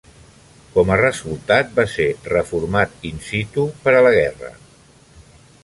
Com 0.77 0.91
a 0.93 0.95
resultat, 1.01 1.69
va 1.75 1.85
ser 1.95 2.07
reformat 2.31 3.07
"in 3.11 3.23
situ" 3.29 3.67
per 3.85 3.95
a 3.99 4.03
la 4.09 4.15
guerra. 4.19 4.51